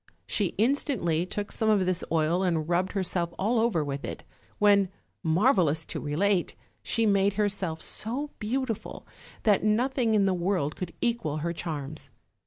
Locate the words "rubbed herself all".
2.67-3.59